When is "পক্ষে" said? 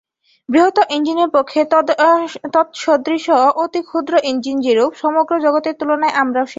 1.33-1.59